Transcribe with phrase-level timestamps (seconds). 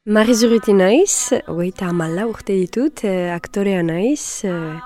[0.05, 4.79] Mari Zuriti naiz, oita amala urte ditut, uh, aktorea naiz, uh,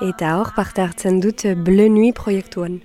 [0.00, 2.80] eta hor parte hartzen dut uh, Bleu Nui proiektuan.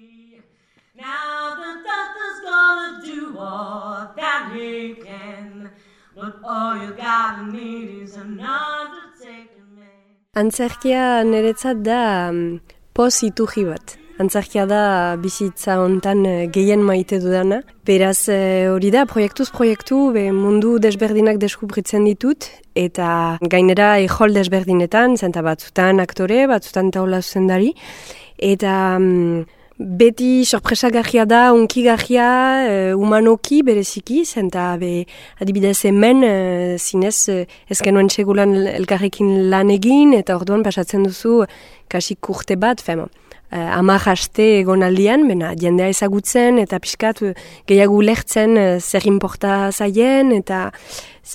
[10.33, 12.01] Antzerkia niretzat da
[12.31, 12.57] um,
[12.97, 13.93] pos ituji bat.
[14.17, 14.81] Antzerkia da
[15.21, 17.59] bizitza hontan uh, gehien maite dudana.
[17.85, 22.49] Beraz uh, hori da, proiektuz proiektu be, mundu desberdinak deskubritzen ditut.
[22.73, 27.75] Eta gainera ejol desberdinetan, zenta batzutan aktore, batzutan taula zuzendari.
[28.41, 29.45] Eta um,
[29.77, 32.29] Beti sorpresa gajia da, unki gajia,
[32.65, 35.05] uh, umanoki bereziki, zenta be,
[35.37, 41.43] adibidez hemen, uh, zinez, uh, ez genuen segulan elkarrekin lan egin, eta orduan pasatzen duzu,
[41.93, 43.05] kasik kurte bat, fema
[43.51, 47.33] uh, amak haste egon aldian, bena jendea ezagutzen eta pixkat uh,
[47.69, 50.71] gehiago lertzen uh, zer inporta zaien eta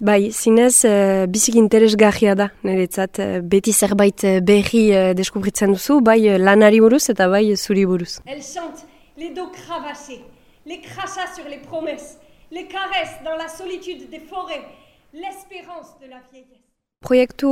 [0.01, 0.87] bai, zinez
[1.29, 4.87] bizik interesgarria da niretzat beti zerbait berri
[5.19, 8.21] deskubritzen duzu, bai lanari buruz eta bai zuri buruz.
[8.25, 8.87] Elle chante
[9.19, 10.25] les dos cravassés,
[10.65, 12.19] les crachats sur les promesses,
[12.51, 14.65] les caresses dans la solitude des forêts,
[15.13, 16.62] l'espérance de la vieillesse.
[17.03, 17.51] Proiektu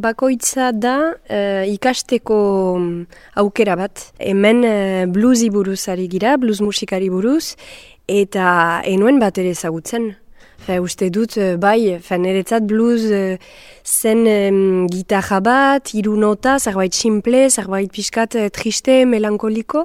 [0.00, 2.38] bakoitza da uh, ikasteko
[2.80, 4.06] mm, aukera bat.
[4.16, 7.52] Hemen uh, bluesi buruz ari gira, blues musikari buruz,
[8.08, 10.14] eta enuen bat ere ezagutzen.
[10.64, 13.36] Fe, uste dut, uh, bai, feneretzat blues uh,
[13.84, 19.84] zen um, gitarra bat, hiru nota, zerbait simple, zerbait pixkat triste, melankoliko,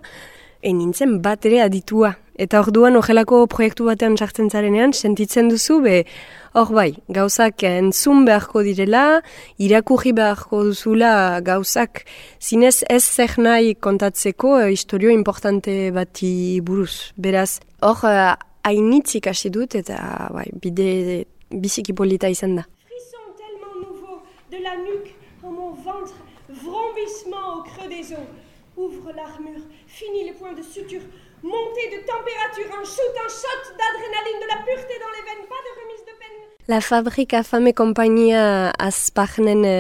[0.64, 2.16] enintzen bat ere aditua.
[2.40, 6.00] Eta orduan ojelako proiektu batean sartzen zarenean, sentitzen duzu, be,
[6.54, 9.22] hor bai, gauzak entzun beharko direla,
[9.58, 12.04] irakurri beharko duzula gauzak
[12.40, 17.14] zinez ez zer nahi kontatzeko uh, historio importante bati buruz.
[17.18, 19.98] Beraz, hor uh, hainitzik hasi dut eta
[20.34, 22.68] bai, bide biziki polita izan da.
[22.86, 24.22] Frisson tellement nouveau
[24.52, 25.10] de la nuque
[25.42, 26.16] en mon ventre,
[26.50, 28.30] vrombissement au creux des os,
[28.78, 31.02] ouvre l'armure, finit les points de suture,
[31.42, 35.62] montée de température, un shoot, un shot d'adrénaline, de la pureté dans les veines, pas
[35.66, 35.93] de remise.
[36.70, 39.72] La Fabrika Fame kompainia azpagnen e,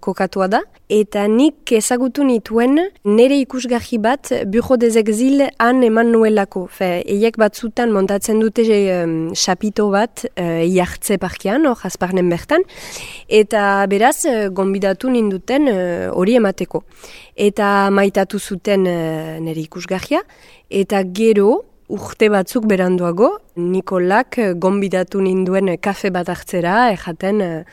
[0.00, 6.64] kokatua da, eta nik ezagutu nituen nire ikusgarri bat Bureau des Exil han eman nuelako.
[6.72, 8.64] Fe, eiek batzutan montatzen dute
[9.36, 12.64] xapito bat e, iartze parkean, hor azpagnen bertan,
[13.28, 15.68] eta beraz, e, gonbidatu ninduten
[16.08, 16.86] hori emateko.
[17.36, 19.00] Eta maitatu zuten e,
[19.44, 20.24] nire ikusgarria,
[20.72, 27.64] eta gero, urte batzuk beranduago, Nikolak eh, gonbidatu ninduen kafe bat hartzera, ejaten eh,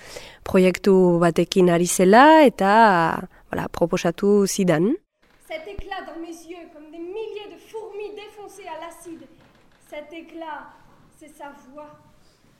[0.47, 2.71] proiektu batekin ari zela eta
[3.51, 4.95] voilà, proposatu zidan.
[5.47, 9.23] Cet éclat dans mes yeux, comme des milliers de fourmis défoncées à l'acide.
[9.87, 10.73] Cet éclat,
[11.19, 11.91] c'est sa voix.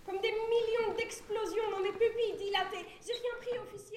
[0.06, 2.88] Comme des millions d'explosions dans mes pupilles dilatées.
[3.04, 3.97] J'ai rien pris, officier,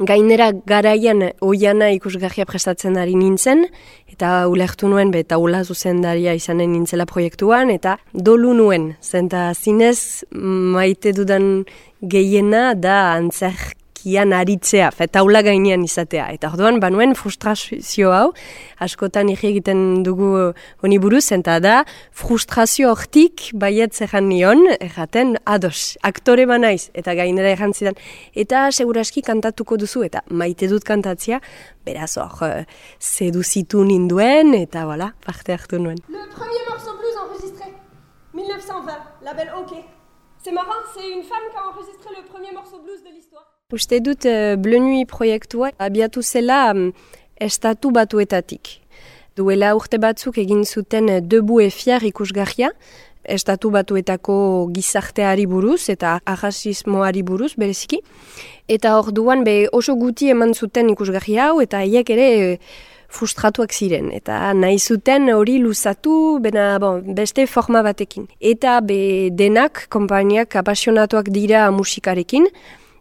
[0.00, 3.66] Gainera garaian oiana ikusgarria prestatzen ari nintzen,
[4.08, 11.12] eta ulertu nuen, eta ula zuzendaria izanen nintzela proiektuan, eta dolu nuen, zenta zinez maite
[11.12, 11.50] dudan
[12.00, 16.28] gehiena da antzerk kian aritzea, fetaula gainean izatea.
[16.36, 18.30] Eta orduan, banuen frustrazio hau,
[18.80, 20.30] askotan irri egiten dugu
[20.82, 21.76] honi buruz, eta da,
[22.16, 27.98] frustrazio hortik baiet zerran nion, erraten, ados, aktore banaiz, eta gainera erran zidan,
[28.34, 31.42] eta seguraski kantatuko duzu, eta maite dut kantatzia,
[31.84, 32.64] beraz hor, uh,
[32.98, 36.00] seduzitu ninduen, eta voilà, parte hartu nuen.
[36.08, 37.72] Le premier morceau blues enregistré,
[38.32, 39.76] 1920, label OK.
[40.42, 43.59] C'est marrant, c'est une femme qui a enregistré le premier morceau blues de l'histoire.
[43.70, 46.88] Uste dut uh, Bleu Nuit proiektua abiatu zela um,
[47.38, 48.80] estatu batuetatik.
[49.38, 52.72] Duela urte batzuk egin zuten uh, debu efiar ikusgarria,
[53.22, 54.34] estatu batuetako
[54.74, 58.00] gizarteari buruz eta ahasismoari buruz bereziki.
[58.66, 62.28] Eta orduan be oso guti eman zuten ikusgarri hau eta haiek ere
[63.06, 64.10] frustratuak ziren.
[64.10, 68.26] Eta nahi zuten hori luzatu bena, bon, beste forma batekin.
[68.40, 72.50] Eta be denak, kompainiak apasionatuak dira musikarekin,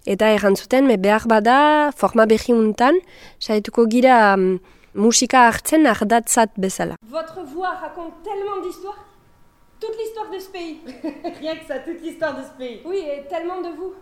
[0.06, 3.00] eta errantzuten, me behar bada forma behi untan,
[3.40, 4.60] saietuko gira um,
[4.94, 6.96] musika hartzen ardatzat bezala.
[7.10, 9.06] Votre voix raconte tellement d'histoires.
[9.80, 10.80] Toute l'histoire de ce pays.
[11.40, 12.81] Rien que ça, toute l'histoire de ce pays.
[12.86, 13.94] Oui, et tellement de vous.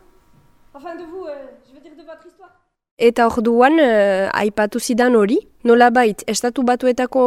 [0.73, 2.51] Enfin, de vous, euh, je veux dire de votre histoire.
[2.97, 7.25] Eta orduan uh, aipatu zidan hori, nolabait estatu batuetako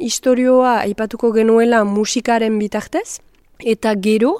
[0.00, 3.18] historioa aipatuko genuela musikaren bitartez,
[3.60, 4.38] eta gero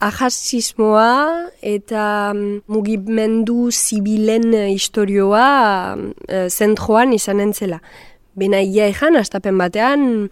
[0.00, 7.80] ahasismoa eta um, mugimendu zibilen historioa uh, zentroan izan entzela.
[8.34, 10.28] Bena ia ezan, astapen batean,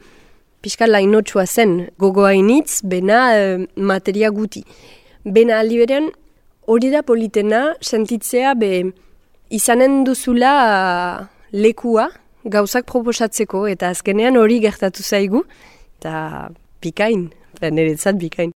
[0.62, 4.64] pixka lainotsua zen, gogoa initz, bena uh, materia guti.
[5.24, 6.10] Bena aliberen
[6.66, 8.92] hori da politena sentitzea be
[9.50, 12.08] izanen duzula lekua
[12.44, 15.44] gauzak proposatzeko eta azkenean hori gertatu zaigu
[15.98, 16.50] eta
[16.82, 17.30] bikain,
[17.62, 18.50] niretzat bikain.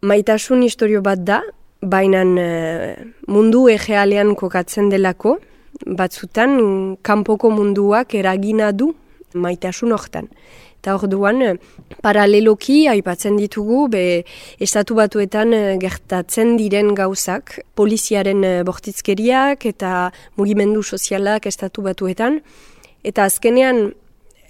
[0.00, 1.42] Maitasun historio bat da,
[1.82, 2.22] baina
[3.28, 5.34] mundu egealean kokatzen delako,
[5.84, 8.94] batzutan kanpoko munduak eragina du
[9.34, 10.30] maitasun hortan.
[10.80, 11.58] Eta orduan,
[12.00, 14.04] paraleloki aipatzen ditugu, be,
[14.58, 15.52] estatu batuetan
[15.82, 20.08] gertatzen diren gauzak, poliziaren bortitzkeriak eta
[20.40, 22.40] mugimendu sozialak estatu batuetan.
[23.04, 23.90] Eta azkenean,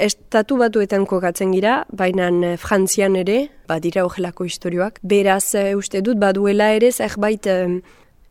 [0.01, 2.31] estatu batuetan kokatzen gira, baina
[2.61, 4.99] frantzian ere, badira horrelako historioak.
[5.03, 7.79] Beraz, uste dut, baduela ere zerbait um,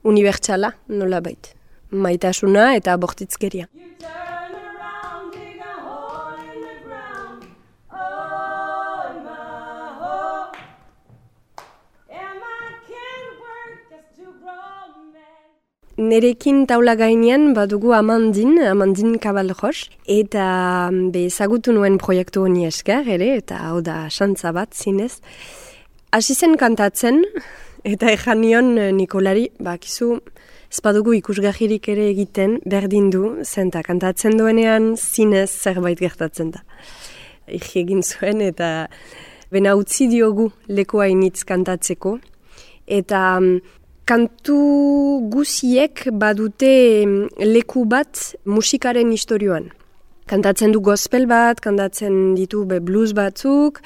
[0.04, 1.54] unibertsala, nola bait
[1.92, 3.68] maitasuna eta bortitzkeria.
[16.00, 20.46] Nerekin taula gainean badugu Amandin, Amandin Kabalros, eta
[21.12, 25.18] be ezagutu nuen proiektu honi esker, ere, eta hau da xantza bat zinez.
[26.16, 27.20] Hasi zen kantatzen,
[27.84, 30.22] eta ejan nion eh, Nikolari, bakizu,
[30.72, 36.64] ez badugu ikusgahirik ere egiten, berdin du, zenta kantatzen duenean zinez zerbait gertatzen da.
[37.52, 38.88] Igi egin zuen, eta
[39.52, 42.22] bena utzi diogu lekoa initz kantatzeko,
[42.88, 43.79] eta mm,
[44.10, 46.74] kantu guziek badute
[47.46, 49.70] leku bat musikaren historioan.
[50.30, 53.80] Kantatzen du gospel bat, kantatzen ditu be blues batzuk,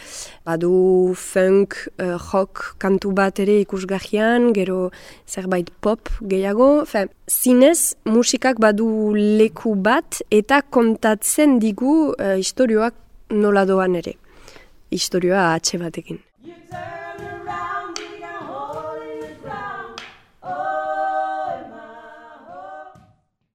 [0.48, 4.92] badu funk, uh, rock kantu bat ere ikusgahian, gero
[5.28, 6.84] zerbait pop gehiago.
[6.88, 13.00] Fe, zinez, musikak badu leku bat eta kontatzen digu uh, historioak
[13.32, 14.20] nola doan ere.
[14.92, 16.20] Historioa atxe batekin.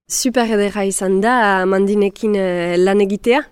[0.09, 3.43] Super edera izan da Amandinekin eh, lan egitea.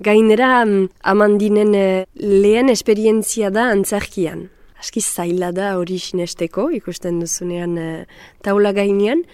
[0.00, 4.46] Gainera mm, Amandinen eh, lehen esperientzia da antzarkian.
[4.80, 8.06] Aski zaila da hori sinesteko, ikusten duzunean eh,
[8.40, 9.26] taula gainean.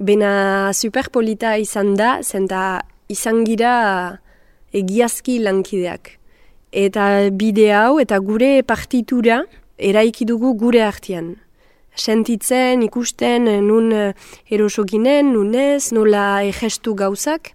[0.00, 2.80] Bena superpolita izan da, zenta
[3.12, 3.74] izan gira
[4.72, 6.14] egiazki lankideak.
[6.72, 9.42] Eta bide hau eta gure partitura
[9.76, 11.34] eraiki dugu gure artean.
[11.98, 14.12] Sentitzen, ikusten, nun eh,
[14.54, 17.52] eroso ginen, nun ez, nola egestu gauzak.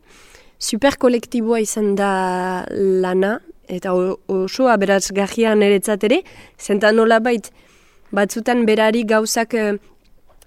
[0.60, 2.12] Super kolektiboa izan da
[2.70, 3.38] lana,
[3.72, 6.22] eta oso aberazgarria niretzat ere,
[6.60, 7.50] zenta nola bait,
[8.12, 9.74] batzutan berari gauzak eh,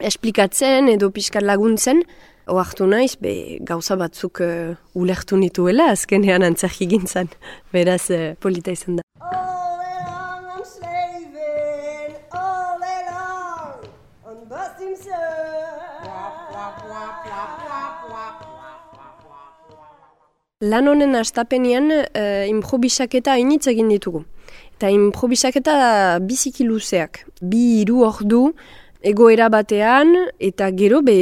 [0.00, 2.02] esplikatzen edo pixkat laguntzen,
[2.46, 7.32] oartu naiz, be, gauza batzuk eh, ulertu nituela azkenean antzerki gintzan.
[7.74, 9.35] Beraz, eh, polita izan da.
[20.60, 24.24] Lan honen astapenean uh, improvisaketa hainitz egin ditugu.
[24.76, 25.76] Eta improvisaketa
[26.20, 27.22] biziki luzeak.
[27.40, 28.42] Bi hiru ordu
[29.00, 31.16] egoera batean eta gero be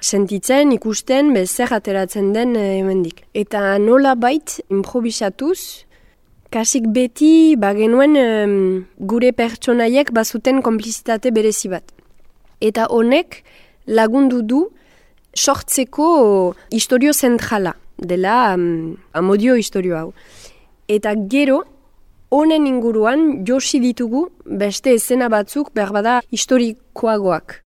[0.00, 3.22] sentitzen, ikusten, be zer ateratzen den eh, hemendik.
[3.34, 5.84] Eta nola bait improvisatuz,
[6.52, 8.54] kasik beti bagenuen em,
[8.98, 12.01] gure pertsonaiek bazuten konplizitate berezi bat.
[12.62, 13.42] Eta honek
[13.90, 14.62] lagundu du
[15.34, 20.12] sortzeko historio zentrala dela um, amodio historio hau.
[20.88, 21.62] Eta gero,
[22.30, 27.61] honen inguruan josi ditugu beste esena batzuk behar bada historikoagoak.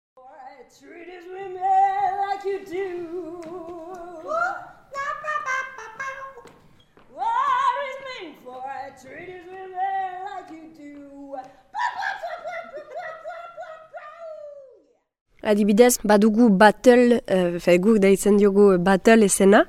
[15.46, 19.62] Adibidez, badugu battle, uh, fe, guk deitzen diogu battle esena,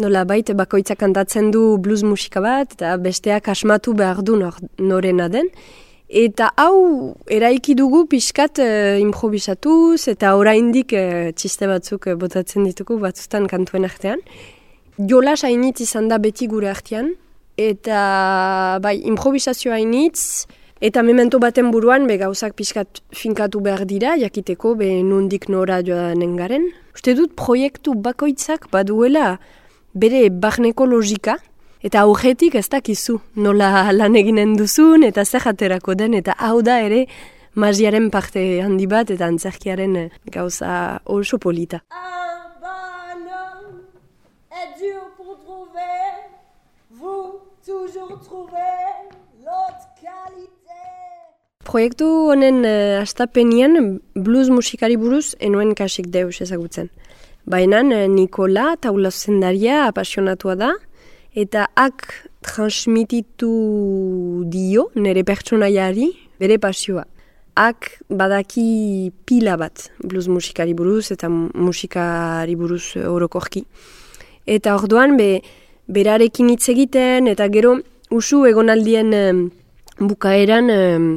[0.00, 5.28] nola baita bakoitza kantatzen du blues musika bat, eta besteak asmatu behar du nor, norena
[5.28, 5.50] den.
[6.08, 12.96] Eta hau eraiki dugu pixkat uh, improvisatuz eta oraindik uh, txiste batzuk uh, botatzen ditugu
[13.02, 14.22] batzutan kantuen artean.
[14.96, 17.12] Jolas hainitz izan da beti gure artean,
[17.58, 20.46] eta bai, improvisazio hainitz,
[20.80, 26.36] eta memento baten buruan be gauzak pixkat finkatu behar dira, jakiteko be nundik nora joanen
[26.36, 26.68] garen.
[26.94, 29.38] Uste dut proiektu bakoitzak baduela
[29.94, 31.38] bere barneko logika,
[31.82, 36.80] eta aurretik ez dakizu nola lan eginen duzun, eta zer jaterako den, eta hau da
[36.86, 37.06] ere
[37.54, 41.82] magiaren parte handi bat, eta antzerkiaren gauza oso polita.
[45.44, 46.14] Trouver.
[47.64, 49.08] Toujours trouvez
[49.44, 49.87] l'autre.
[51.68, 56.86] Proiektu honen uh, astapenian blues musikari buruz enuen kasik deus ezagutzen.
[57.44, 60.70] Baina eh, Nikola taula zendaria apasionatua da,
[61.36, 62.06] eta ak
[62.44, 63.50] transmititu
[64.48, 66.08] dio nere pertsonaiari
[66.40, 67.04] bere pasioa.
[67.56, 73.66] Ak badaki pila bat blues musikari buruz eta musikari buruz orokorki.
[74.46, 75.42] Eta orduan be,
[75.88, 77.76] berarekin hitz egiten eta gero
[78.08, 79.42] usu egonaldien em,
[80.00, 81.08] bukaeran em,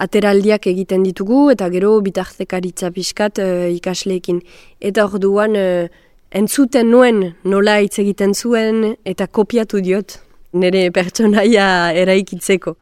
[0.00, 4.40] ateraldiak egiten ditugu eta gero bitartekaritza pixkat eh, ikasleekin.
[4.80, 5.88] Eta orduan eh,
[6.32, 10.18] entzuten nuen nola hitz egiten zuen eta kopiatu diot
[10.52, 12.76] nire pertsonaia eraikitzeko.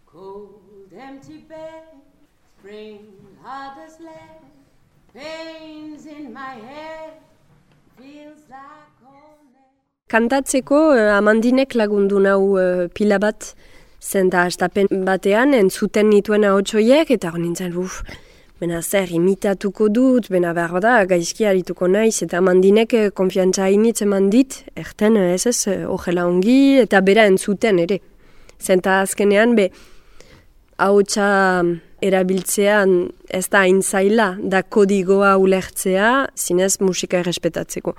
[10.10, 12.56] Kantatzeko eh, amandinek lagundu nau
[12.94, 13.54] pila bat
[14.00, 18.00] zen da astapen batean entzuten nituen ahotsoiek eta hor nintzen uf,
[18.60, 24.02] bena zer imitatuko dut, bena behar da gaizki harituko naiz eta amandinek eh, konfiantza hainitz
[24.04, 28.00] eman dit, erten eh, ez ez, eh, ogela ongi eta bera entzuten ere.
[28.60, 29.70] Zenta azkenean be
[30.80, 31.62] ahotsa
[32.02, 37.94] erabiltzean ez da zaila da kodigoa ulertzea zinez musika errespetatzeko.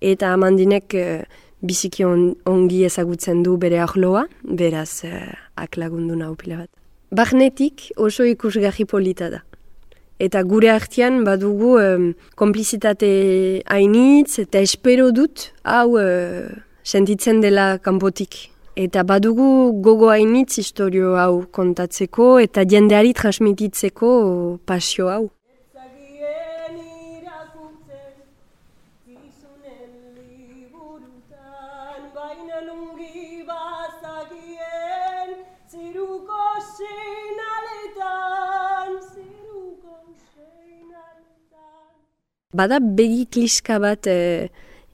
[0.00, 1.24] Eta amandinek eh,
[1.62, 6.70] biziki on, ongi ezagutzen du bere ahloa, beraz uh, aklagundu nahu pila bat.
[7.10, 9.42] Barnetik oso ikusgarri polita da.
[10.18, 16.48] Eta gure artean badugu um, komplizitate hainitz eta espero dut hau uh,
[16.82, 18.48] sentitzen dela kanpotik.
[18.78, 24.10] Eta badugu gogo hainitz historio hau kontatzeko eta jendeari transmititzeko
[24.66, 25.24] pasio hau.
[42.58, 44.48] Bada begi kliska bat e,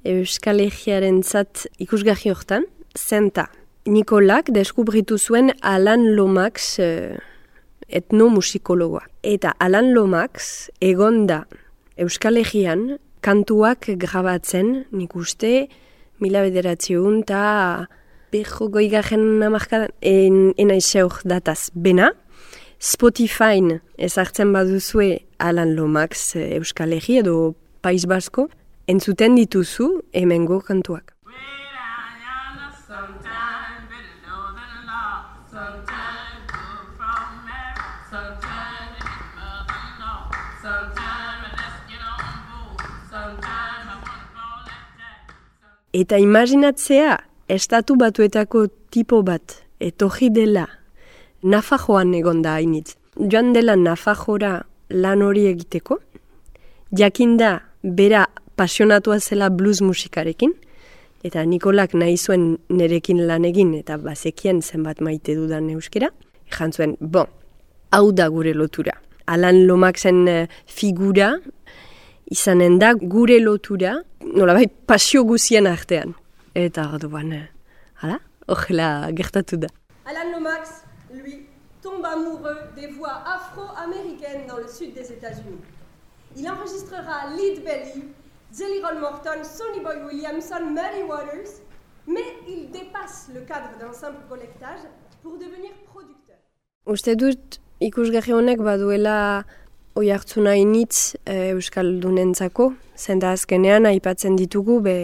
[0.04, 3.46] Euskal Herriaren zat ikusgarri hortan, zenta.
[3.88, 6.88] Nikolak deskubritu zuen Alan Lomax e,
[7.88, 9.06] etnomusikologoa.
[9.24, 11.44] Eta Alan Lomax egonda
[11.96, 15.70] Euskal Herrian kantuak grabatzen, nik uste,
[16.20, 17.44] mila bederatziun eta
[18.34, 22.12] beho goigarren amarkadan, en, ena iseur dataz bena,
[22.78, 28.48] Spotifyn ezartzen baduzue Alan Lomax eh, Euskal Herri edo Pais Basko,
[28.86, 31.14] entzuten dituzu hemengo kantuak.
[45.94, 47.12] Eta imaginatzea,
[47.46, 50.64] estatu batuetako tipo bat, etorri dela,
[51.44, 52.94] Nafajoan egon da hainitz.
[53.20, 55.98] Joan dela Nafajora lan hori egiteko,
[56.96, 58.24] jakinda bera
[58.56, 60.54] pasionatua zela blues musikarekin,
[61.24, 66.08] eta Nikolak nahi zuen nerekin lan egin eta bazekien zenbat maite dudan euskera,
[66.48, 67.28] jan zuen, bon,
[67.92, 68.96] hau da gure lotura.
[69.26, 71.34] Alan Lomaxen eh, figura
[72.32, 76.16] izanen da gure lotura, nolabait pasio guzien artean.
[76.54, 77.46] Eta orduan, eh,
[78.00, 79.68] hala, horrela gertatu da.
[80.04, 80.83] Alan Lomax,
[81.22, 81.46] lui,
[81.82, 85.60] tombe amoureux des voix afro-américaines dans le sud des États-Unis.
[86.36, 88.04] Il enregistrera Lead Belly,
[88.56, 91.60] Jelly Roll Morton, Sonny Boy Williamson, Muddy Waters,
[92.06, 94.80] mais il dépasse le cadre d'un simple collectage
[95.22, 96.36] pour devenir producteur.
[96.86, 99.44] Uste dut ikusgarri honek baduela
[99.96, 104.96] oi hartzuna initz e, Euskaldunentzako, zen da azkenean aipatzen ditugu be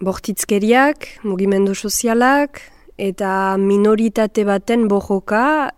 [0.00, 2.62] bortitzkeriak, mugimendu sozialak
[3.00, 5.70] eta minoritate baten bojoka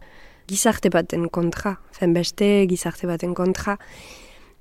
[0.50, 3.78] gizarte baten kontra, zen beste gizarte baten kontra.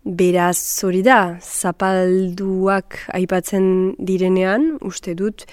[0.05, 3.65] Beraz, hori da, zapalduak aipatzen
[4.01, 5.45] direnean, uste dut,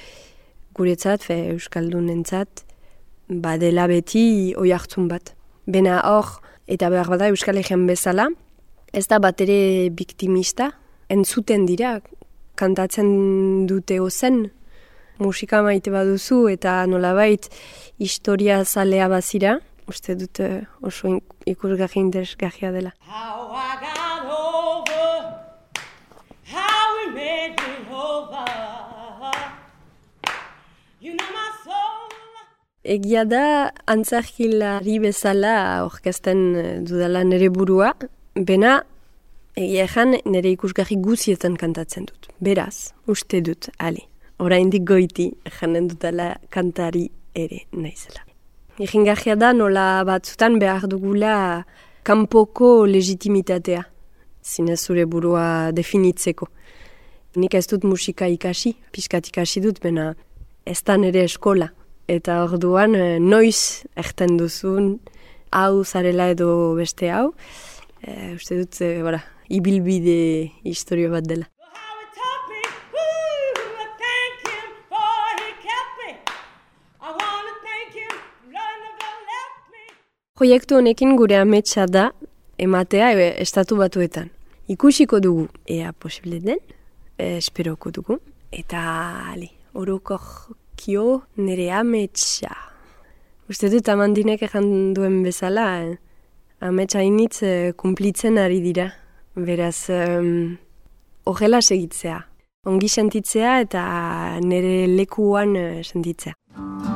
[0.77, 2.63] guretzat, fe, Euskaldunentzat,
[3.29, 5.35] badela beti oi hartzun bat.
[5.69, 6.39] Bena hor,
[6.69, 8.29] eta behar bada Euskal Egen bezala,
[8.93, 10.71] ez da bat ere biktimista,
[11.13, 11.99] entzuten dira,
[12.57, 14.47] kantatzen dute ozen,
[15.19, 17.49] musika maite baduzu eta nolabait
[17.99, 19.59] historia zalea bazira,
[19.89, 22.93] uste dut eh, oso ikusgarri interesgarria dela.
[23.07, 25.23] How I got over,
[26.45, 28.45] how we made it over.
[31.01, 32.13] You know my soul.
[32.85, 35.57] Egia da, antzarkilari bezala
[35.87, 37.95] orkesten eh, dudala nere burua,
[38.35, 38.83] bena
[39.59, 42.31] egia ejan nere ikusgarri guzietan kantatzen dut.
[42.45, 44.08] Beraz, uste dut, ali,
[44.39, 48.25] oraindik goiti janen dutala kantari ere naizela.
[48.79, 51.65] Egingarria da nola batzutan behar dugula
[52.07, 53.83] kanpoko legitimitatea,
[54.45, 56.49] zinez zure burua definitzeko.
[57.37, 60.15] Nik ez dut musika ikasi, pixkat ikasi dut, bena
[60.67, 61.69] ez da nire eskola.
[62.09, 64.99] Eta orduan, eh, noiz erten duzun,
[65.53, 67.35] hau zarela edo beste hau,
[68.03, 71.47] e, uste dut, e, bora, ibilbide historio bat dela.
[71.61, 72.63] How it taught me,
[72.97, 76.11] ooh, I thank him for he kept me.
[77.01, 78.15] I wanna thank him,
[78.57, 79.85] Lord never left me.
[80.39, 82.05] Proiektu honekin gure ametsa da
[82.63, 84.29] ematea e, estatu batuetan.
[84.71, 86.61] Ikusiko dugu ea posible den,
[87.19, 88.21] e, esperoko dugu,
[88.55, 88.83] eta
[89.33, 91.07] ali, orokokio
[91.43, 92.55] nire ametsa.
[93.51, 95.97] Uste dut amandinek ejan duen bezala, eh?
[96.63, 98.93] ametsa initz eh, kumplitzen ari dira.
[99.35, 99.91] Beraz,
[101.27, 102.21] horrela segitzea.
[102.71, 103.83] Ongi sentitzea eta
[104.47, 106.88] nire lekuan eh, sentitzea.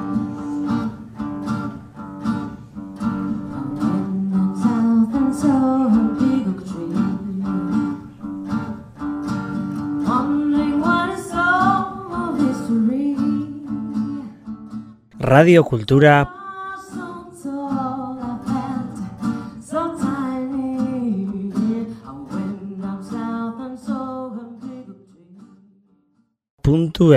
[15.32, 16.28] Radio Cultura.
[26.60, 27.14] Punto